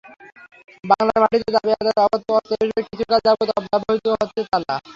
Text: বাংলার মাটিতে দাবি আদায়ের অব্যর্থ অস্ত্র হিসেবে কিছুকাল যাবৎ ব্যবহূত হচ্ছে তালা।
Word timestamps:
বাংলার 0.83 1.19
মাটিতে 1.23 1.49
দাবি 1.55 1.69
আদায়ের 1.73 2.01
অব্যর্থ 2.05 2.27
অস্ত্র 2.31 2.53
হিসেবে 2.61 2.81
কিছুকাল 2.89 3.19
যাবৎ 3.25 3.49
ব্যবহূত 3.65 4.05
হচ্ছে 4.13 4.41
তালা। 4.51 4.75